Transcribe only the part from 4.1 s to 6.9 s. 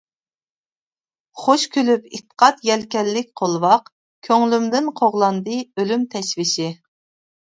كۆڭلۈمدىن قوغلاندى ئۆلۈم تەشۋىشى.